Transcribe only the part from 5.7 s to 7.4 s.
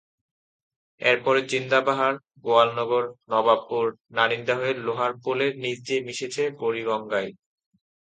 দিয়ে মিশেছে বুড়িগঙ্গায়।